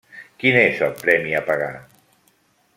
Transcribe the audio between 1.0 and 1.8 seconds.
premi a pagar?